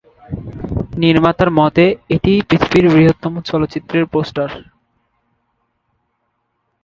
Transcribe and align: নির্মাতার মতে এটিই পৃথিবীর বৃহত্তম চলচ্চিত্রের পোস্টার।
নির্মাতার 0.97 1.49
মতে 1.51 1.85
এটিই 2.09 2.39
পৃথিবীর 2.49 2.85
বৃহত্তম 2.93 3.33
চলচ্চিত্রের 3.49 4.05
পোস্টার। 4.13 4.49